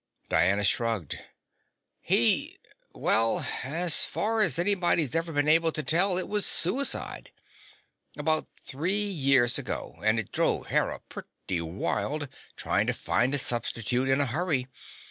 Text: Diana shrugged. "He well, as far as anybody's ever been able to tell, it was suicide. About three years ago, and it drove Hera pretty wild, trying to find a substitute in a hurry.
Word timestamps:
Diana 0.29 0.63
shrugged. 0.63 1.19
"He 1.99 2.57
well, 2.91 3.45
as 3.63 4.03
far 4.03 4.41
as 4.41 4.57
anybody's 4.57 5.13
ever 5.13 5.31
been 5.31 5.47
able 5.47 5.71
to 5.73 5.83
tell, 5.83 6.17
it 6.17 6.27
was 6.27 6.43
suicide. 6.43 7.29
About 8.17 8.47
three 8.65 9.03
years 9.03 9.59
ago, 9.59 9.99
and 10.03 10.17
it 10.19 10.31
drove 10.31 10.65
Hera 10.69 11.01
pretty 11.07 11.61
wild, 11.61 12.29
trying 12.55 12.87
to 12.87 12.93
find 12.93 13.35
a 13.35 13.37
substitute 13.37 14.09
in 14.09 14.19
a 14.19 14.25
hurry. 14.25 14.65